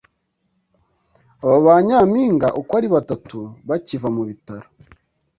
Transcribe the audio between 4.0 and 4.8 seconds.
mu bitaro